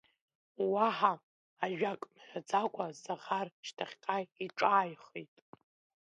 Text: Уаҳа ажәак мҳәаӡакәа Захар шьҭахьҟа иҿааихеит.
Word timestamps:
Уаҳа 0.71 1.13
ажәак 1.65 2.01
мҳәаӡакәа 2.13 2.85
Захар 3.03 3.47
шьҭахьҟа 3.65 4.17
иҿааихеит. 4.45 5.33